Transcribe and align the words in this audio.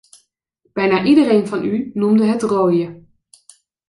Bijna 0.73 1.03
iedereen 1.03 1.47
van 1.47 1.63
u 1.65 1.91
noemde 1.93 2.23
het 2.25 2.41
rooien. 2.41 3.07